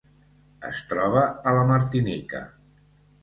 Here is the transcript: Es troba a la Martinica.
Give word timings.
Es 0.69 0.77
troba 0.93 1.25
a 1.51 1.53
la 1.57 1.67
Martinica. 1.73 2.41